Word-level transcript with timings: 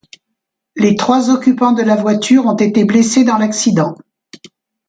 Les 0.75 0.95
trois 0.95 1.29
occupants 1.29 1.73
de 1.73 1.83
la 1.83 1.95
voiture 1.95 2.47
ont 2.47 2.55
été 2.55 2.85
blessés 2.85 3.23
dans 3.23 3.37
l'accident. 3.37 3.95